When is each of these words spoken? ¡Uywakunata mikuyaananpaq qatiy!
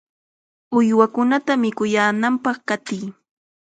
¡Uywakunata 0.77 1.53
mikuyaananpaq 1.61 2.57
qatiy! 2.67 3.03